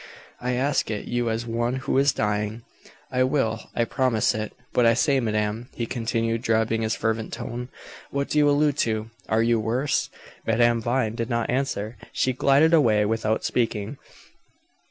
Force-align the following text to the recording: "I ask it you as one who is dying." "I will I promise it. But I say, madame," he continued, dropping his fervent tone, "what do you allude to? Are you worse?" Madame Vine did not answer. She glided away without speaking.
"I 0.39 0.53
ask 0.53 0.89
it 0.89 1.05
you 1.07 1.29
as 1.29 1.45
one 1.45 1.75
who 1.75 1.95
is 1.99 2.11
dying." 2.11 2.63
"I 3.11 3.21
will 3.21 3.69
I 3.75 3.85
promise 3.85 4.33
it. 4.33 4.51
But 4.73 4.83
I 4.83 4.95
say, 4.95 5.19
madame," 5.19 5.69
he 5.75 5.85
continued, 5.85 6.41
dropping 6.41 6.81
his 6.81 6.95
fervent 6.95 7.31
tone, 7.33 7.69
"what 8.09 8.27
do 8.27 8.39
you 8.39 8.49
allude 8.49 8.77
to? 8.77 9.11
Are 9.29 9.43
you 9.43 9.59
worse?" 9.59 10.09
Madame 10.47 10.81
Vine 10.81 11.13
did 11.13 11.29
not 11.29 11.51
answer. 11.51 11.97
She 12.13 12.33
glided 12.33 12.73
away 12.73 13.05
without 13.05 13.45
speaking. 13.45 13.99